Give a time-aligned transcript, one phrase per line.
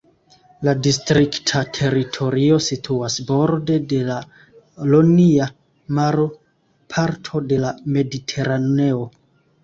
[0.67, 4.15] La distrikta teritorio situas borde de la
[4.93, 5.49] Ionia
[5.99, 6.25] Maro,
[6.95, 9.05] parto de la Mediteraneo.